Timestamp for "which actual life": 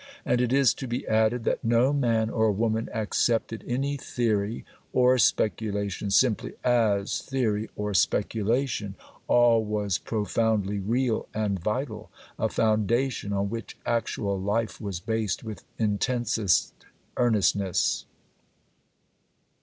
13.51-14.81